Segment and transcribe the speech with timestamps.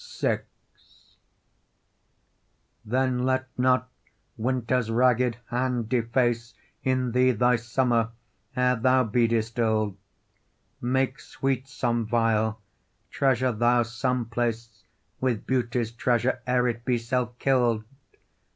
[0.19, 0.39] VI
[2.83, 3.87] Then let not
[4.35, 8.09] winter's ragged hand deface, In thee thy summer,
[8.55, 9.95] ere thou be distill'd:
[10.81, 12.59] Make sweet some vial;
[13.11, 14.81] treasure thou some place
[15.19, 17.83] With beauty's treasure ere it be self kill'd.